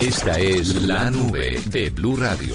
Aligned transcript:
Esta 0.00 0.32
es 0.38 0.82
la 0.86 1.10
nube 1.10 1.60
de 1.66 1.90
Blue 1.90 2.16
Radio. 2.16 2.54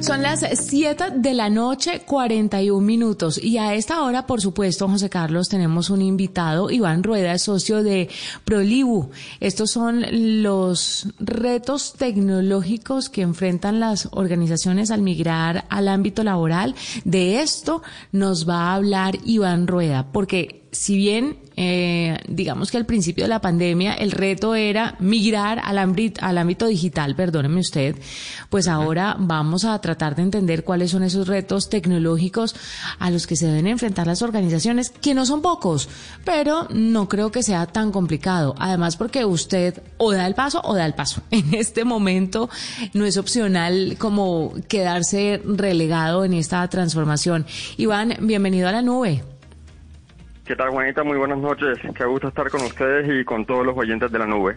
Son 0.00 0.22
las 0.22 0.40
7 0.40 1.04
de 1.16 1.34
la 1.34 1.50
noche, 1.50 2.00
41 2.06 2.80
minutos. 2.80 3.36
Y 3.36 3.58
a 3.58 3.74
esta 3.74 4.02
hora, 4.02 4.26
por 4.26 4.40
supuesto, 4.40 4.88
José 4.88 5.10
Carlos, 5.10 5.50
tenemos 5.50 5.90
un 5.90 6.00
invitado. 6.00 6.70
Iván 6.70 7.02
Rueda 7.02 7.36
socio 7.36 7.82
de 7.82 8.08
Prolibu. 8.46 9.10
Estos 9.38 9.70
son 9.70 10.06
los 10.42 11.08
retos 11.20 11.92
tecnológicos 11.92 13.10
que 13.10 13.20
enfrentan 13.20 13.80
las 13.80 14.08
organizaciones 14.12 14.90
al 14.90 15.02
migrar 15.02 15.66
al 15.68 15.88
ámbito 15.88 16.24
laboral. 16.24 16.74
De 17.04 17.42
esto 17.42 17.82
nos 18.10 18.48
va 18.48 18.70
a 18.70 18.76
hablar 18.76 19.18
Iván 19.26 19.66
Rueda, 19.66 20.10
porque 20.10 20.67
si 20.70 20.96
bien 20.96 21.38
eh, 21.56 22.18
digamos 22.28 22.70
que 22.70 22.76
al 22.76 22.86
principio 22.86 23.24
de 23.24 23.28
la 23.28 23.40
pandemia 23.40 23.94
el 23.94 24.12
reto 24.12 24.54
era 24.54 24.94
migrar 25.00 25.60
al 25.64 25.78
ámbito, 25.78 26.20
al 26.24 26.38
ámbito 26.38 26.66
digital, 26.66 27.16
perdóneme 27.16 27.60
usted, 27.60 27.96
pues 28.48 28.68
ahora 28.68 29.16
vamos 29.18 29.64
a 29.64 29.80
tratar 29.80 30.14
de 30.14 30.22
entender 30.22 30.62
cuáles 30.62 30.92
son 30.92 31.02
esos 31.02 31.26
retos 31.26 31.68
tecnológicos 31.68 32.54
a 32.98 33.10
los 33.10 33.26
que 33.26 33.34
se 33.34 33.46
deben 33.46 33.66
enfrentar 33.66 34.06
las 34.06 34.22
organizaciones, 34.22 34.90
que 34.90 35.14
no 35.14 35.26
son 35.26 35.42
pocos, 35.42 35.88
pero 36.24 36.68
no 36.70 37.08
creo 37.08 37.32
que 37.32 37.42
sea 37.42 37.66
tan 37.66 37.90
complicado. 37.90 38.54
Además, 38.58 38.96
porque 38.96 39.24
usted 39.24 39.82
o 39.96 40.12
da 40.12 40.26
el 40.26 40.34
paso 40.34 40.60
o 40.62 40.74
da 40.74 40.86
el 40.86 40.94
paso. 40.94 41.22
En 41.30 41.54
este 41.54 41.84
momento 41.84 42.50
no 42.94 43.04
es 43.04 43.16
opcional 43.16 43.96
como 43.98 44.52
quedarse 44.68 45.40
relegado 45.44 46.24
en 46.24 46.34
esta 46.34 46.66
transformación. 46.68 47.46
Iván, 47.76 48.16
bienvenido 48.20 48.68
a 48.68 48.72
la 48.72 48.82
nube. 48.82 49.37
¿Qué 50.48 50.56
tal, 50.56 50.70
Juanita? 50.70 51.04
Muy 51.04 51.18
buenas 51.18 51.36
noches. 51.36 51.76
Qué 51.94 52.06
gusto 52.06 52.28
estar 52.28 52.48
con 52.48 52.62
ustedes 52.62 53.06
y 53.20 53.22
con 53.22 53.44
todos 53.44 53.66
los 53.66 53.76
oyentes 53.76 54.10
de 54.10 54.18
la 54.18 54.26
nube. 54.26 54.56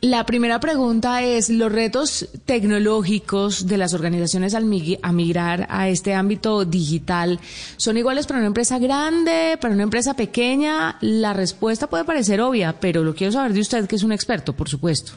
La 0.00 0.24
primera 0.24 0.60
pregunta 0.60 1.20
es, 1.24 1.50
¿los 1.50 1.72
retos 1.72 2.30
tecnológicos 2.46 3.66
de 3.66 3.76
las 3.76 3.92
organizaciones 3.92 4.54
al 4.54 4.70
a 5.02 5.12
migrar 5.12 5.66
a 5.68 5.88
este 5.88 6.14
ámbito 6.14 6.64
digital 6.64 7.40
son 7.76 7.96
iguales 7.96 8.28
para 8.28 8.38
una 8.38 8.46
empresa 8.46 8.78
grande, 8.78 9.58
para 9.60 9.74
una 9.74 9.82
empresa 9.82 10.14
pequeña? 10.14 10.96
La 11.00 11.32
respuesta 11.32 11.88
puede 11.88 12.04
parecer 12.04 12.40
obvia, 12.40 12.76
pero 12.78 13.02
lo 13.02 13.12
quiero 13.12 13.32
saber 13.32 13.52
de 13.52 13.62
usted, 13.62 13.88
que 13.88 13.96
es 13.96 14.04
un 14.04 14.12
experto, 14.12 14.52
por 14.52 14.68
supuesto. 14.68 15.14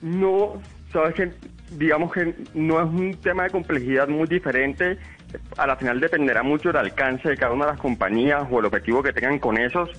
No, 0.00 0.62
sabes 0.92 1.16
que 1.16 1.32
digamos 1.76 2.12
que 2.12 2.36
no 2.54 2.80
es 2.80 2.86
un 2.86 3.16
tema 3.16 3.42
de 3.44 3.50
complejidad 3.50 4.06
muy 4.06 4.28
diferente 4.28 4.96
a 5.56 5.66
la 5.66 5.76
final 5.76 6.00
dependerá 6.00 6.42
mucho 6.42 6.68
del 6.68 6.78
alcance 6.78 7.28
de 7.28 7.36
cada 7.36 7.52
una 7.52 7.66
de 7.66 7.72
las 7.72 7.80
compañías 7.80 8.46
o 8.50 8.60
el 8.60 8.66
objetivo 8.66 9.02
que 9.02 9.12
tengan 9.12 9.38
con 9.38 9.58
esos. 9.58 9.90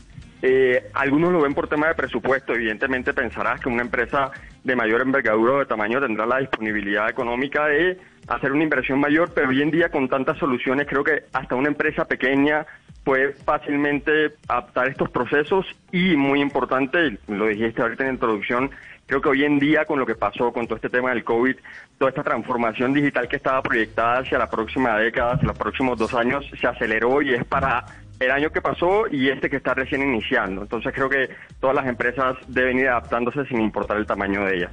Eh, 0.41 0.89
algunos 0.93 1.31
lo 1.31 1.41
ven 1.41 1.53
por 1.53 1.67
tema 1.67 1.87
de 1.87 1.95
presupuesto, 1.95 2.53
evidentemente 2.53 3.13
pensarás 3.13 3.59
que 3.59 3.69
una 3.69 3.83
empresa 3.83 4.31
de 4.63 4.75
mayor 4.75 5.01
envergadura 5.01 5.53
o 5.53 5.59
de 5.59 5.65
tamaño 5.65 5.99
tendrá 5.99 6.25
la 6.25 6.39
disponibilidad 6.39 7.09
económica 7.09 7.67
de 7.67 7.99
hacer 8.27 8.51
una 8.51 8.63
inversión 8.63 8.99
mayor, 8.99 9.31
pero 9.33 9.49
hoy 9.49 9.61
en 9.61 9.71
día 9.71 9.89
con 9.89 10.07
tantas 10.07 10.37
soluciones 10.37 10.87
creo 10.87 11.03
que 11.03 11.23
hasta 11.33 11.55
una 11.55 11.67
empresa 11.67 12.05
pequeña 12.05 12.65
puede 13.03 13.33
fácilmente 13.33 14.33
adaptar 14.47 14.87
estos 14.87 15.09
procesos 15.09 15.65
y 15.91 16.15
muy 16.15 16.41
importante, 16.41 17.17
lo 17.27 17.47
dijiste 17.47 17.81
ahorita 17.81 18.03
en 18.03 18.07
la 18.09 18.13
introducción, 18.13 18.71
Creo 19.11 19.21
que 19.21 19.27
hoy 19.27 19.43
en 19.43 19.59
día, 19.59 19.83
con 19.83 19.99
lo 19.99 20.05
que 20.05 20.15
pasó 20.15 20.53
con 20.53 20.65
todo 20.67 20.77
este 20.77 20.89
tema 20.89 21.09
del 21.09 21.25
COVID, 21.25 21.57
toda 21.97 22.11
esta 22.11 22.23
transformación 22.23 22.93
digital 22.93 23.27
que 23.27 23.35
estaba 23.35 23.61
proyectada 23.61 24.19
hacia 24.19 24.37
la 24.37 24.49
próxima 24.49 24.97
década, 24.97 25.33
hacia 25.33 25.49
los 25.49 25.57
próximos 25.57 25.99
dos 25.99 26.13
años, 26.13 26.49
se 26.57 26.65
aceleró 26.65 27.21
y 27.21 27.33
es 27.33 27.43
para 27.43 27.83
el 28.21 28.31
año 28.31 28.51
que 28.51 28.61
pasó 28.61 29.09
y 29.11 29.27
este 29.27 29.49
que 29.49 29.57
está 29.57 29.73
recién 29.73 30.01
iniciando. 30.01 30.61
Entonces 30.61 30.93
creo 30.95 31.09
que 31.09 31.29
todas 31.59 31.75
las 31.75 31.87
empresas 31.87 32.37
deben 32.47 32.79
ir 32.79 32.87
adaptándose 32.87 33.43
sin 33.47 33.59
importar 33.59 33.97
el 33.97 34.05
tamaño 34.05 34.45
de 34.45 34.55
ellas. 34.55 34.71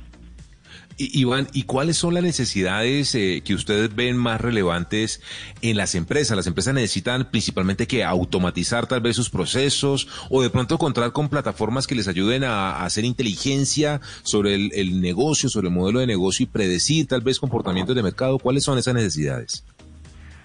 Iván, 0.99 1.49
¿y 1.53 1.63
cuáles 1.63 1.97
son 1.97 2.15
las 2.15 2.25
necesidades 2.25 3.15
eh, 3.15 3.43
que 3.45 3.55
ustedes 3.55 3.95
ven 3.95 4.17
más 4.17 4.41
relevantes 4.41 5.21
en 5.63 5.77
las 5.77 5.95
empresas? 5.95 6.37
Las 6.37 6.49
empresas 6.49 6.75
necesitan 6.75 7.31
principalmente 7.31 7.87
que 7.87 8.03
automatizar 8.05 8.89
tal 8.89 9.01
vez 9.01 9.15
sus 9.15 9.31
procesos 9.31 10.09
o 10.29 10.43
de 10.43 10.51
pronto 10.51 10.77
contar 10.77 11.13
con 11.13 11.29
plataformas 11.29 11.87
que 11.87 11.95
les 11.95 12.09
ayuden 12.09 12.43
a, 12.43 12.85
hacer 12.85 13.05
inteligencia 13.05 14.01
sobre 14.25 14.55
el, 14.55 15.01
negocio, 15.01 15.49
sobre 15.49 15.69
el 15.69 15.75
modelo 15.75 16.01
de 16.01 16.07
negocio 16.07 16.43
y 16.45 16.47
predecir 16.47 17.07
tal 17.07 17.21
vez 17.21 17.39
comportamientos 17.39 17.95
de 17.95 18.03
mercado. 18.03 18.39
¿Cuáles 18.39 18.65
son 18.65 18.77
esas 18.77 18.95
necesidades? 18.95 19.65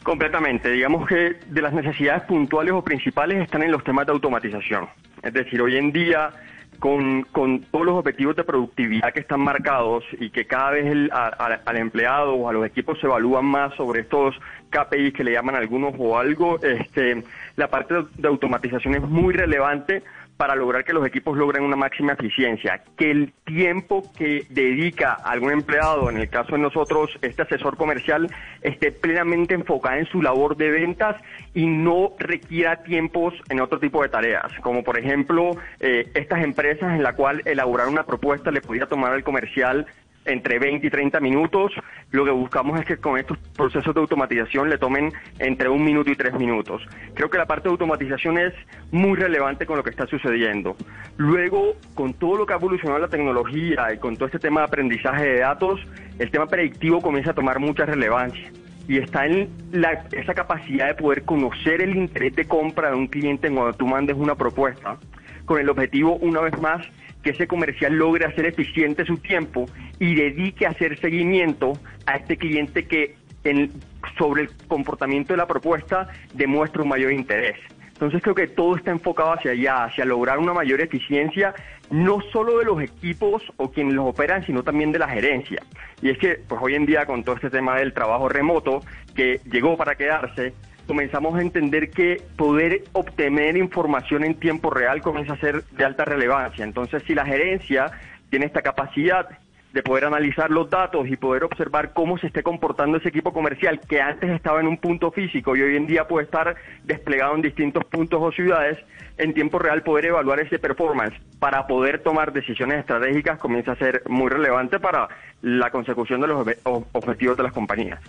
Completamente. 0.03 0.69
Digamos 0.69 1.07
que 1.07 1.37
de 1.47 1.61
las 1.61 1.73
necesidades 1.73 2.23
puntuales 2.23 2.73
o 2.73 2.83
principales 2.83 3.41
están 3.41 3.63
en 3.63 3.71
los 3.71 3.83
temas 3.83 4.05
de 4.05 4.11
automatización. 4.11 4.87
Es 5.21 5.33
decir, 5.33 5.61
hoy 5.61 5.77
en 5.77 5.93
día 5.93 6.31
con, 6.79 7.23
con, 7.31 7.61
todos 7.61 7.85
los 7.85 7.95
objetivos 7.95 8.35
de 8.35 8.43
productividad 8.43 9.13
que 9.13 9.21
están 9.21 9.39
marcados 9.39 10.03
y 10.19 10.29
que 10.31 10.45
cada 10.45 10.71
vez 10.71 10.85
el, 10.87 11.09
al 11.13 11.77
empleado 11.77 12.33
o 12.33 12.49
a 12.49 12.53
los 12.53 12.65
equipos 12.65 12.99
se 12.99 13.07
evalúan 13.07 13.45
más 13.45 13.73
sobre 13.75 14.01
estos 14.01 14.35
KPIs 14.69 15.13
que 15.13 15.23
le 15.23 15.31
llaman 15.31 15.55
algunos 15.55 15.93
o 15.97 16.17
algo, 16.17 16.61
este, 16.61 17.23
la 17.55 17.69
parte 17.69 17.95
de 18.17 18.27
automatización 18.27 18.95
es 18.95 19.01
muy 19.01 19.33
relevante 19.33 20.03
para 20.37 20.55
lograr 20.55 20.83
que 20.83 20.93
los 20.93 21.05
equipos 21.05 21.37
logren 21.37 21.63
una 21.63 21.75
máxima 21.75 22.13
eficiencia, 22.13 22.83
que 22.97 23.11
el 23.11 23.33
tiempo 23.45 24.03
que 24.17 24.45
dedica 24.49 25.13
algún 25.13 25.51
empleado, 25.51 26.09
en 26.09 26.17
el 26.17 26.29
caso 26.29 26.53
de 26.53 26.59
nosotros, 26.59 27.11
este 27.21 27.43
asesor 27.43 27.77
comercial, 27.77 28.27
esté 28.61 28.91
plenamente 28.91 29.53
enfocado 29.53 29.97
en 29.97 30.05
su 30.07 30.21
labor 30.21 30.57
de 30.57 30.71
ventas 30.71 31.15
y 31.53 31.65
no 31.67 32.13
requiera 32.19 32.83
tiempos 32.83 33.33
en 33.49 33.61
otro 33.61 33.79
tipo 33.79 34.01
de 34.01 34.09
tareas, 34.09 34.51
como 34.61 34.83
por 34.83 34.97
ejemplo 34.97 35.51
eh, 35.79 36.11
estas 36.13 36.43
empresas 36.43 36.93
en 36.93 37.03
la 37.03 37.13
cual 37.13 37.41
elaborar 37.45 37.87
una 37.87 38.03
propuesta 38.03 38.51
le 38.51 38.61
pudiera 38.61 38.87
tomar 38.87 39.13
al 39.13 39.23
comercial 39.23 39.85
entre 40.25 40.59
20 40.59 40.87
y 40.87 40.89
30 40.89 41.19
minutos. 41.19 41.71
Lo 42.11 42.25
que 42.25 42.31
buscamos 42.31 42.79
es 42.79 42.85
que 42.85 42.97
con 42.97 43.17
estos 43.17 43.37
procesos 43.55 43.93
de 43.93 44.01
automatización 44.01 44.69
le 44.69 44.77
tomen 44.77 45.11
entre 45.39 45.69
un 45.69 45.83
minuto 45.83 46.11
y 46.11 46.15
tres 46.15 46.33
minutos. 46.33 46.81
Creo 47.13 47.29
que 47.29 47.37
la 47.37 47.45
parte 47.45 47.63
de 47.63 47.71
automatización 47.71 48.37
es 48.37 48.53
muy 48.91 49.17
relevante 49.17 49.65
con 49.65 49.77
lo 49.77 49.83
que 49.83 49.89
está 49.89 50.05
sucediendo. 50.07 50.75
Luego, 51.17 51.75
con 51.95 52.13
todo 52.13 52.37
lo 52.37 52.45
que 52.45 52.53
ha 52.53 52.57
evolucionado 52.57 52.99
la 52.99 53.07
tecnología 53.07 53.93
y 53.93 53.97
con 53.97 54.15
todo 54.15 54.25
este 54.27 54.39
tema 54.39 54.61
de 54.61 54.67
aprendizaje 54.67 55.23
de 55.25 55.39
datos, 55.39 55.79
el 56.19 56.29
tema 56.31 56.47
predictivo 56.47 57.01
comienza 57.01 57.31
a 57.31 57.33
tomar 57.33 57.59
mucha 57.59 57.85
relevancia. 57.85 58.51
Y 58.87 58.97
está 58.97 59.25
en 59.25 59.49
la, 59.71 60.05
esa 60.11 60.33
capacidad 60.33 60.87
de 60.87 60.95
poder 60.95 61.23
conocer 61.23 61.81
el 61.81 61.95
interés 61.95 62.35
de 62.35 62.45
compra 62.45 62.91
de 62.91 62.97
un 62.97 63.07
cliente 63.07 63.49
cuando 63.49 63.73
tú 63.73 63.87
mandes 63.87 64.17
una 64.17 64.35
propuesta, 64.35 64.97
con 65.45 65.59
el 65.59 65.69
objetivo, 65.69 66.17
una 66.17 66.41
vez 66.41 66.59
más, 66.59 66.85
que 67.23 67.31
ese 67.31 67.47
comercial 67.47 67.93
logre 67.93 68.25
hacer 68.25 68.45
eficiente 68.45 69.05
su 69.05 69.17
tiempo 69.17 69.65
y 69.99 70.15
dedique 70.15 70.65
a 70.65 70.69
hacer 70.69 70.99
seguimiento 70.99 71.73
a 72.05 72.17
este 72.17 72.37
cliente 72.37 72.85
que 72.85 73.15
en, 73.43 73.71
sobre 74.17 74.43
el 74.43 74.49
comportamiento 74.67 75.33
de 75.33 75.37
la 75.37 75.47
propuesta 75.47 76.09
demuestra 76.33 76.83
un 76.83 76.89
mayor 76.89 77.11
interés. 77.11 77.57
Entonces 77.93 78.21
creo 78.21 78.35
que 78.35 78.47
todo 78.47 78.75
está 78.75 78.91
enfocado 78.91 79.33
hacia 79.33 79.51
allá, 79.51 79.85
hacia 79.85 80.03
lograr 80.03 80.39
una 80.39 80.53
mayor 80.53 80.81
eficiencia, 80.81 81.53
no 81.89 82.19
solo 82.33 82.57
de 82.57 82.65
los 82.65 82.81
equipos 82.81 83.43
o 83.57 83.71
quienes 83.71 83.93
los 83.93 84.07
operan, 84.07 84.45
sino 84.45 84.63
también 84.63 84.91
de 84.91 84.99
la 84.99 85.07
gerencia. 85.07 85.61
Y 86.01 86.09
es 86.09 86.17
que 86.17 86.39
pues 86.47 86.59
hoy 86.61 86.75
en 86.75 86.85
día 86.85 87.05
con 87.05 87.23
todo 87.23 87.35
este 87.35 87.49
tema 87.49 87.77
del 87.77 87.93
trabajo 87.93 88.27
remoto, 88.27 88.81
que 89.15 89.39
llegó 89.49 89.77
para 89.77 89.95
quedarse, 89.95 90.53
comenzamos 90.87 91.35
a 91.35 91.41
entender 91.41 91.89
que 91.89 92.21
poder 92.35 92.83
obtener 92.93 93.57
información 93.57 94.23
en 94.23 94.35
tiempo 94.35 94.69
real 94.69 95.01
comienza 95.01 95.33
a 95.33 95.37
ser 95.37 95.63
de 95.63 95.85
alta 95.85 96.05
relevancia. 96.05 96.63
Entonces, 96.63 97.03
si 97.07 97.15
la 97.15 97.25
gerencia 97.25 97.91
tiene 98.29 98.45
esta 98.45 98.61
capacidad 98.61 99.27
de 99.73 99.81
poder 99.81 100.05
analizar 100.05 100.51
los 100.51 100.69
datos 100.69 101.07
y 101.07 101.17
poder 101.17 101.43
observar 101.43 101.93
cómo 101.93 102.19
se 102.19 102.27
esté 102.27 102.43
comportando 102.43 102.97
ese 102.97 103.09
equipo 103.09 103.33
comercial 103.33 103.79
que 103.79 104.01
antes 104.01 104.29
estaba 104.29 104.59
en 104.59 104.67
un 104.67 104.77
punto 104.77 105.11
físico 105.11 105.55
y 105.55 105.63
hoy 105.63 105.75
en 105.75 105.87
día 105.87 106.07
puede 106.07 106.25
estar 106.25 106.55
desplegado 106.83 107.35
en 107.35 107.41
distintos 107.41 107.83
puntos 107.85 108.21
o 108.21 108.31
ciudades, 108.31 108.77
en 109.17 109.33
tiempo 109.33 109.57
real 109.57 109.81
poder 109.81 110.05
evaluar 110.05 110.39
ese 110.39 110.59
performance 110.59 111.15
para 111.39 111.65
poder 111.65 112.03
tomar 112.03 112.33
decisiones 112.33 112.79
estratégicas 112.79 113.39
comienza 113.39 113.71
a 113.71 113.75
ser 113.75 114.03
muy 114.07 114.29
relevante 114.29 114.79
para 114.79 115.07
la 115.41 115.71
consecución 115.71 116.21
de 116.21 116.27
los 116.27 116.47
objetivos 116.63 117.35
de 117.35 117.43
las 117.43 117.53
compañías. 117.53 117.99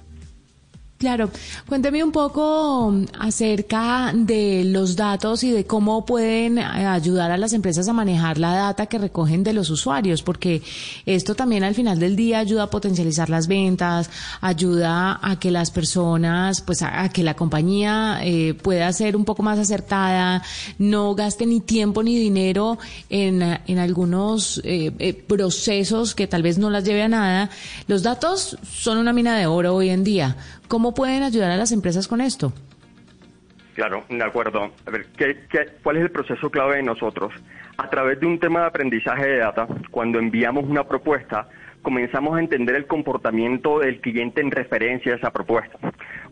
Claro, 1.05 1.29
cuénteme 1.69 2.03
un 2.03 2.13
poco 2.13 2.87
um, 2.87 3.05
acerca 3.19 4.11
de 4.15 4.65
los 4.65 4.97
datos 4.97 5.45
y 5.45 5.51
de 5.51 5.67
cómo 5.67 6.07
pueden 6.07 6.57
eh, 6.57 6.63
ayudar 6.63 7.31
a 7.31 7.37
las 7.37 7.53
empresas 7.53 7.89
a 7.89 7.93
manejar 7.93 8.39
la 8.39 8.55
data 8.55 8.87
que 8.87 8.97
recogen 8.97 9.45
de 9.45 9.53
los 9.53 9.69
usuarios, 9.69 10.23
porque 10.23 10.63
esto 11.05 11.35
también 11.35 11.63
al 11.63 11.75
final 11.75 12.01
del 12.01 12.17
día 12.17 12.39
ayuda 12.39 12.63
a 12.63 12.71
potencializar 12.71 13.29
las 13.29 13.49
ventas, 13.49 14.09
ayuda 14.41 15.21
a 15.21 15.39
que 15.39 15.51
las 15.51 15.71
personas, 15.71 16.63
pues 16.63 16.81
a, 16.81 17.07
que 17.11 17.23
la 17.23 17.37
compañía 17.37 18.21
eh, 18.23 18.55
pueda 18.55 18.91
ser 18.91 19.15
un 19.15 19.27
poco 19.27 19.43
más 19.43 19.59
acertada, 19.59 20.43
no 20.79 21.15
gaste 21.15 21.45
ni 21.45 21.61
tiempo 21.61 22.03
ni 22.03 22.19
dinero 22.19 22.79
en, 23.11 23.43
en 23.43 23.79
algunos 23.79 24.63
eh, 24.65 25.23
procesos 25.29 26.15
que 26.15 26.27
tal 26.27 26.43
vez 26.43 26.57
no 26.57 26.71
las 26.71 26.85
lleve 26.85 27.03
a 27.03 27.09
nada. 27.09 27.51
Los 27.89 28.03
datos 28.03 28.57
son 28.73 28.97
una 28.97 29.13
mina 29.13 29.37
de 29.37 29.47
oro 29.47 29.75
hoy 29.75 29.91
en 29.91 30.03
día. 30.03 30.39
¿Cómo 30.67 30.94
pueden 30.95 31.23
ayudar 31.23 31.51
a 31.51 31.57
las 31.57 31.73
empresas 31.73 32.09
con 32.09 32.21
esto? 32.21 32.53
Claro, 33.75 34.05
de 34.09 34.23
acuerdo. 34.23 34.71
A 34.87 34.91
ver, 34.91 35.07
¿qué, 35.17 35.37
cuál 35.83 35.97
es 35.97 36.03
el 36.03 36.11
proceso 36.11 36.51
clave 36.51 36.77
de 36.77 36.83
nosotros? 36.85 37.33
A 37.77 37.91
través 37.91 38.21
de 38.21 38.27
un 38.27 38.39
tema 38.39 38.61
de 38.61 38.67
aprendizaje 38.67 39.27
de 39.27 39.39
data, 39.39 39.67
cuando 39.91 40.19
enviamos 40.19 40.65
una 40.65 40.85
propuesta, 40.85 41.49
comenzamos 41.83 42.37
a 42.37 42.41
entender 42.41 42.77
el 42.77 42.87
comportamiento 42.87 43.81
del 43.81 44.01
cliente 44.01 44.41
en 44.41 44.53
referencia 44.53 45.13
a 45.13 45.17
esa 45.17 45.31
propuesta. 45.33 45.79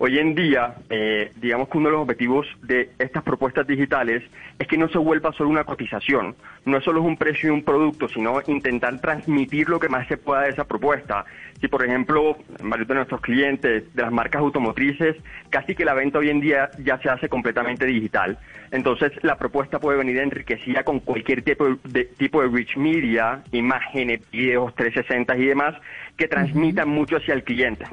Hoy 0.05 0.19
en 0.19 0.35
día, 0.35 0.75
eh, 0.91 1.31
digamos 1.37 1.69
que 1.69 1.79
uno 1.79 1.89
de 1.89 1.93
los 1.93 2.03
objetivos 2.03 2.45
de 2.61 2.91
estas 2.99 3.23
propuestas 3.23 3.65
digitales 3.69 4.25
es 4.59 4.67
que 4.67 4.77
no 4.77 4.89
se 4.89 4.99
vuelva 4.99 5.33
solo 5.33 5.49
una 5.49 5.63
cotización, 5.63 6.35
no 6.65 6.79
es 6.79 6.83
solo 6.83 7.03
un 7.03 7.17
precio 7.17 7.51
de 7.51 7.55
un 7.55 7.63
producto, 7.63 8.09
sino 8.09 8.41
intentar 8.49 9.01
transmitir 9.01 9.69
lo 9.69 9.79
que 9.79 9.89
más 9.89 10.09
se 10.09 10.17
pueda 10.17 10.43
de 10.43 10.51
esa 10.51 10.65
propuesta. 10.65 11.25
Si, 11.61 11.69
por 11.69 11.85
ejemplo, 11.85 12.37
varios 12.65 12.89
de 12.89 12.95
nuestros 12.97 13.21
clientes 13.21 13.95
de 13.95 14.03
las 14.03 14.11
marcas 14.11 14.41
automotrices, 14.41 15.15
casi 15.51 15.77
que 15.77 15.85
la 15.85 15.95
venta 15.95 16.19
hoy 16.19 16.31
en 16.31 16.41
día 16.41 16.69
ya 16.83 16.99
se 16.99 17.09
hace 17.09 17.29
completamente 17.29 17.87
digital. 17.87 18.41
Entonces, 18.73 19.13
la 19.23 19.39
propuesta 19.39 19.79
puede 19.79 19.99
venir 19.99 20.19
enriquecida 20.19 20.83
con 20.83 20.99
cualquier 20.99 21.43
tipo 21.43 21.77
de, 21.85 22.07
tipo 22.07 22.43
de 22.43 22.49
rich 22.49 22.77
media, 22.77 23.45
imágenes, 23.53 24.29
videos 24.33 24.75
360 24.75 25.37
y 25.37 25.47
demás, 25.47 25.77
que 26.17 26.27
transmitan 26.27 26.89
mucho 26.89 27.19
hacia 27.19 27.35
el 27.35 27.45
cliente. 27.45 27.85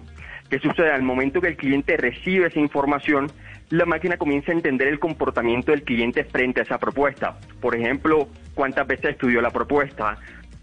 ¿Qué 0.50 0.58
sucede? 0.58 0.92
Al 0.92 1.04
momento 1.04 1.42
que 1.42 1.48
el 1.50 1.58
cliente 1.58 1.96
recibe 1.96 2.48
esa 2.48 2.60
información, 2.60 3.28
la 3.70 3.86
máquina 3.86 4.18
comienza 4.18 4.52
a 4.52 4.56
entender 4.56 4.88
el 4.88 5.00
comportamiento 5.00 5.72
del 5.72 5.84
cliente 5.84 6.24
frente 6.24 6.62
a 6.62 6.64
esa 6.64 6.80
propuesta. 6.80 7.38
Por 7.62 7.76
ejemplo, 7.76 8.28
cuántas 8.56 8.88
veces 8.88 9.12
estudió 9.12 9.42
la 9.42 9.52
propuesta, 9.52 10.18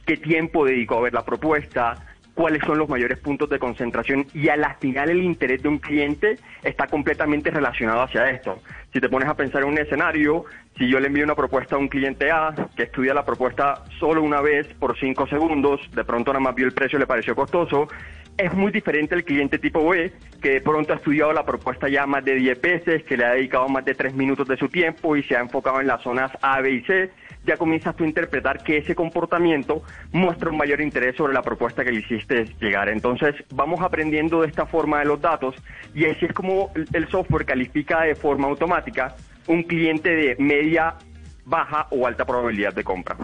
qué 0.04 0.16
tiempo 0.16 0.64
dedicó 0.64 0.98
a 0.98 1.02
ver 1.02 1.14
la 1.14 1.24
propuesta, 1.24 1.94
cuáles 2.34 2.62
son 2.64 2.78
los 2.78 2.88
mayores 2.88 3.18
puntos 3.18 3.48
de 3.48 3.60
concentración 3.60 4.26
y 4.34 4.48
a 4.48 4.56
la 4.56 4.74
final 4.74 5.08
el 5.08 5.22
interés 5.22 5.62
de 5.62 5.68
un 5.68 5.78
cliente 5.78 6.36
está 6.64 6.88
completamente 6.88 7.50
relacionado 7.50 8.02
hacia 8.02 8.28
esto. 8.28 8.60
Si 8.92 9.00
te 9.00 9.08
pones 9.08 9.28
a 9.28 9.34
pensar 9.34 9.62
en 9.62 9.68
un 9.68 9.78
escenario, 9.78 10.44
si 10.76 10.88
yo 10.88 10.98
le 10.98 11.06
envío 11.06 11.24
una 11.24 11.34
propuesta 11.34 11.76
a 11.76 11.78
un 11.78 11.88
cliente 11.88 12.30
A 12.30 12.52
que 12.76 12.82
estudia 12.82 13.14
la 13.14 13.24
propuesta 13.24 13.84
solo 13.98 14.22
una 14.22 14.40
vez 14.40 14.66
por 14.74 14.98
cinco 14.98 15.26
segundos, 15.28 15.80
de 15.94 16.04
pronto 16.04 16.32
nada 16.32 16.40
más 16.40 16.54
vio 16.54 16.66
el 16.66 16.72
precio 16.72 16.98
y 16.98 17.00
le 17.00 17.06
pareció 17.06 17.34
costoso, 17.34 17.88
es 18.38 18.52
muy 18.54 18.70
diferente 18.70 19.14
el 19.14 19.24
cliente 19.24 19.58
tipo 19.58 19.88
B, 19.88 20.12
que 20.42 20.50
de 20.50 20.60
pronto 20.60 20.92
ha 20.92 20.96
estudiado 20.96 21.32
la 21.32 21.44
propuesta 21.44 21.88
ya 21.88 22.06
más 22.06 22.24
de 22.24 22.34
10 22.34 22.60
veces, 22.60 23.02
que 23.04 23.16
le 23.16 23.24
ha 23.24 23.32
dedicado 23.32 23.68
más 23.68 23.84
de 23.84 23.94
3 23.94 24.14
minutos 24.14 24.46
de 24.46 24.56
su 24.56 24.68
tiempo 24.68 25.16
y 25.16 25.22
se 25.22 25.36
ha 25.36 25.40
enfocado 25.40 25.80
en 25.80 25.86
las 25.86 26.02
zonas 26.02 26.30
A, 26.42 26.60
B 26.60 26.70
y 26.72 26.80
C. 26.82 27.10
Ya 27.44 27.56
comienzas 27.56 27.94
tú 27.96 28.04
a 28.04 28.08
interpretar 28.08 28.62
que 28.62 28.78
ese 28.78 28.94
comportamiento 28.94 29.82
muestra 30.12 30.50
un 30.50 30.56
mayor 30.56 30.80
interés 30.80 31.16
sobre 31.16 31.32
la 31.32 31.42
propuesta 31.42 31.84
que 31.84 31.92
le 31.92 32.00
hiciste 32.00 32.44
llegar. 32.60 32.88
Entonces, 32.88 33.34
vamos 33.50 33.80
aprendiendo 33.80 34.42
de 34.42 34.48
esta 34.48 34.66
forma 34.66 34.98
de 34.98 35.06
los 35.06 35.20
datos 35.20 35.54
y 35.94 36.06
así 36.06 36.26
es 36.26 36.32
como 36.32 36.72
el 36.74 37.08
software 37.08 37.46
califica 37.46 38.02
de 38.02 38.14
forma 38.14 38.48
automática 38.48 39.14
un 39.46 39.62
cliente 39.62 40.10
de 40.10 40.36
media, 40.38 40.96
baja 41.44 41.86
o 41.90 42.06
alta 42.06 42.24
probabilidad 42.24 42.74
de 42.74 42.82
compra. 42.82 43.16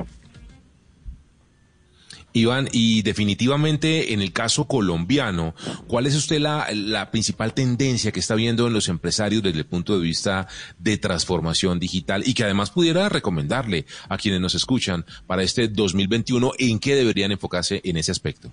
Iván, 2.32 2.68
y 2.72 3.02
definitivamente 3.02 4.12
en 4.12 4.22
el 4.22 4.32
caso 4.32 4.66
colombiano, 4.66 5.54
¿cuál 5.86 6.06
es 6.06 6.14
usted 6.14 6.38
la, 6.38 6.66
la, 6.72 7.10
principal 7.10 7.54
tendencia 7.54 8.12
que 8.12 8.20
está 8.20 8.34
viendo 8.34 8.66
en 8.66 8.72
los 8.72 8.88
empresarios 8.88 9.42
desde 9.42 9.58
el 9.58 9.66
punto 9.66 9.98
de 9.98 10.02
vista 10.02 10.48
de 10.78 10.96
transformación 10.96 11.78
digital 11.78 12.22
y 12.26 12.34
que 12.34 12.44
además 12.44 12.70
pudiera 12.70 13.08
recomendarle 13.08 13.84
a 14.08 14.16
quienes 14.16 14.40
nos 14.40 14.54
escuchan 14.54 15.04
para 15.26 15.42
este 15.42 15.68
2021 15.68 16.52
en 16.58 16.78
qué 16.78 16.94
deberían 16.94 17.32
enfocarse 17.32 17.80
en 17.84 17.96
ese 17.96 18.12
aspecto? 18.12 18.50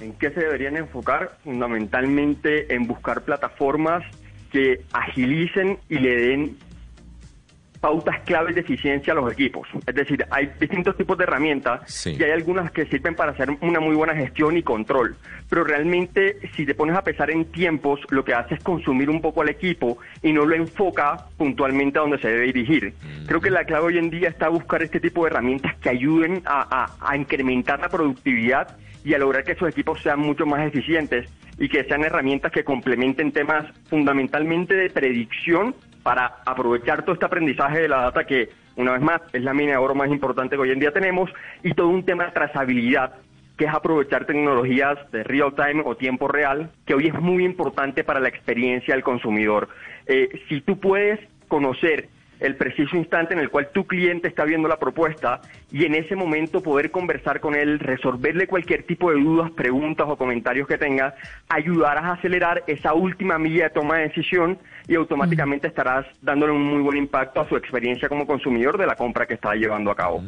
¿En 0.00 0.12
qué 0.14 0.30
se 0.30 0.40
deberían 0.40 0.76
enfocar? 0.76 1.38
Fundamentalmente 1.42 2.72
en 2.74 2.86
buscar 2.86 3.22
plataformas 3.22 4.04
que 4.52 4.82
agilicen 4.92 5.78
y 5.88 5.98
le 5.98 6.16
den 6.16 6.56
pautas 7.80 8.20
claves 8.24 8.54
de 8.54 8.62
eficiencia 8.62 9.12
a 9.12 9.16
los 9.16 9.32
equipos. 9.32 9.68
Es 9.86 9.94
decir, 9.94 10.24
hay 10.30 10.50
distintos 10.58 10.96
tipos 10.96 11.16
de 11.16 11.24
herramientas 11.24 12.06
y 12.06 12.22
hay 12.22 12.30
algunas 12.30 12.70
que 12.72 12.86
sirven 12.86 13.14
para 13.14 13.32
hacer 13.32 13.50
una 13.60 13.80
muy 13.80 13.94
buena 13.94 14.14
gestión 14.14 14.56
y 14.56 14.62
control. 14.62 15.16
Pero 15.48 15.64
realmente, 15.64 16.38
si 16.56 16.66
te 16.66 16.74
pones 16.74 16.96
a 16.96 17.02
pesar 17.02 17.30
en 17.30 17.46
tiempos, 17.46 18.00
lo 18.10 18.24
que 18.24 18.34
hace 18.34 18.54
es 18.54 18.62
consumir 18.62 19.08
un 19.10 19.20
poco 19.20 19.42
al 19.42 19.48
equipo 19.48 19.98
y 20.22 20.32
no 20.32 20.44
lo 20.44 20.54
enfoca 20.54 21.26
puntualmente 21.36 21.98
a 21.98 22.02
donde 22.02 22.18
se 22.18 22.28
debe 22.28 22.46
dirigir. 22.46 22.92
Mm. 22.92 23.26
Creo 23.26 23.40
que 23.40 23.50
la 23.50 23.64
clave 23.64 23.86
hoy 23.86 23.98
en 23.98 24.10
día 24.10 24.28
está 24.28 24.48
buscar 24.48 24.82
este 24.82 25.00
tipo 25.00 25.24
de 25.24 25.30
herramientas 25.30 25.76
que 25.76 25.90
ayuden 25.90 26.42
a 26.46 27.16
incrementar 27.16 27.80
la 27.80 27.88
productividad 27.88 28.76
y 29.04 29.14
a 29.14 29.18
lograr 29.18 29.44
que 29.44 29.52
esos 29.52 29.68
equipos 29.68 30.00
sean 30.02 30.20
mucho 30.20 30.46
más 30.46 30.66
eficientes 30.66 31.30
y 31.58 31.68
que 31.68 31.84
sean 31.84 32.04
herramientas 32.04 32.52
que 32.52 32.64
complementen 32.64 33.32
temas 33.32 33.66
fundamentalmente 33.88 34.74
de 34.74 34.90
predicción 34.90 35.74
para 36.02 36.36
aprovechar 36.44 37.02
todo 37.02 37.14
este 37.14 37.26
aprendizaje 37.26 37.80
de 37.80 37.88
la 37.88 38.02
data 38.02 38.24
que, 38.24 38.50
una 38.76 38.92
vez 38.92 39.02
más, 39.02 39.20
es 39.32 39.42
la 39.42 39.54
mina 39.54 39.72
de 39.72 39.78
oro 39.78 39.94
más 39.94 40.08
importante 40.08 40.56
que 40.56 40.62
hoy 40.62 40.70
en 40.70 40.80
día 40.80 40.92
tenemos, 40.92 41.30
y 41.62 41.74
todo 41.74 41.88
un 41.88 42.04
tema 42.04 42.26
de 42.26 42.32
trazabilidad, 42.32 43.14
que 43.56 43.64
es 43.64 43.74
aprovechar 43.74 44.24
tecnologías 44.24 44.98
de 45.10 45.24
real 45.24 45.54
time 45.54 45.82
o 45.84 45.96
tiempo 45.96 46.28
real, 46.28 46.70
que 46.86 46.94
hoy 46.94 47.08
es 47.08 47.14
muy 47.14 47.44
importante 47.44 48.04
para 48.04 48.20
la 48.20 48.28
experiencia 48.28 48.94
del 48.94 49.02
consumidor. 49.02 49.68
Eh, 50.06 50.28
si 50.48 50.60
tú 50.60 50.78
puedes 50.78 51.18
conocer 51.48 52.08
el 52.40 52.56
preciso 52.56 52.96
instante 52.96 53.34
en 53.34 53.40
el 53.40 53.50
cual 53.50 53.70
tu 53.72 53.86
cliente 53.86 54.28
está 54.28 54.44
viendo 54.44 54.68
la 54.68 54.78
propuesta 54.78 55.40
y 55.70 55.84
en 55.84 55.94
ese 55.94 56.16
momento 56.16 56.62
poder 56.62 56.90
conversar 56.90 57.40
con 57.40 57.54
él, 57.54 57.78
resolverle 57.78 58.46
cualquier 58.46 58.84
tipo 58.84 59.10
de 59.10 59.20
dudas, 59.20 59.50
preguntas 59.50 60.06
o 60.08 60.16
comentarios 60.16 60.68
que 60.68 60.78
tenga, 60.78 61.14
ayudarás 61.48 62.04
a 62.04 62.12
acelerar 62.12 62.62
esa 62.66 62.94
última 62.94 63.38
milla 63.38 63.64
de 63.64 63.70
toma 63.70 63.98
de 63.98 64.08
decisión 64.08 64.58
y 64.86 64.94
automáticamente 64.94 65.68
estarás 65.68 66.06
dándole 66.22 66.52
un 66.52 66.62
muy 66.62 66.82
buen 66.82 66.96
impacto 66.96 67.40
a 67.40 67.48
su 67.48 67.56
experiencia 67.56 68.08
como 68.08 68.26
consumidor 68.26 68.78
de 68.78 68.86
la 68.86 68.94
compra 68.94 69.26
que 69.26 69.34
está 69.34 69.54
llevando 69.54 69.90
a 69.90 69.96
cabo. 69.96 70.22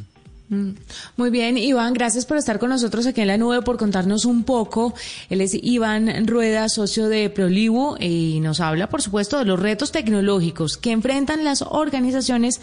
Mm. 0.50 0.70
Muy 1.16 1.30
bien, 1.30 1.56
Iván, 1.56 1.94
gracias 1.94 2.26
por 2.26 2.36
estar 2.36 2.58
con 2.58 2.70
nosotros 2.70 3.06
aquí 3.06 3.20
en 3.20 3.28
la 3.28 3.38
nube, 3.38 3.62
por 3.62 3.78
contarnos 3.78 4.24
un 4.24 4.42
poco. 4.42 4.92
Él 5.30 5.40
es 5.40 5.54
Iván 5.54 6.26
Rueda, 6.26 6.68
socio 6.68 7.08
de 7.08 7.30
Prolibu, 7.30 7.96
y 8.00 8.40
nos 8.40 8.60
habla, 8.60 8.88
por 8.88 9.00
supuesto, 9.00 9.38
de 9.38 9.44
los 9.44 9.60
retos 9.60 9.92
tecnológicos 9.92 10.76
que 10.76 10.90
enfrentan 10.90 11.44
las 11.44 11.62
organizaciones 11.62 12.60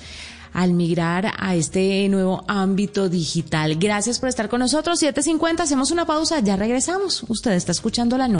al 0.53 0.73
migrar 0.73 1.31
a 1.37 1.55
este 1.55 2.07
nuevo 2.09 2.43
ámbito 2.47 3.09
digital. 3.09 3.75
Gracias 3.77 4.19
por 4.19 4.27
estar 4.27 4.49
con 4.49 4.59
nosotros. 4.59 5.01
7.50, 5.01 5.61
hacemos 5.61 5.91
una 5.91 6.05
pausa, 6.05 6.39
ya 6.39 6.57
regresamos. 6.57 7.23
Usted 7.29 7.51
está 7.51 7.71
escuchando 7.71 8.17
la 8.17 8.27
nube. 8.27 8.39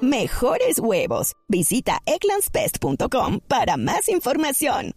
mejores 0.00 0.78
huevos. 0.78 1.34
Visita 1.48 1.98
egglandsbest.com 2.06 3.40
para 3.48 3.76
más 3.76 4.08
información. 4.08 4.94